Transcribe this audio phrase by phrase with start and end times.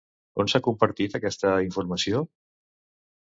[0.43, 2.21] On s'ha compartit aquesta informació?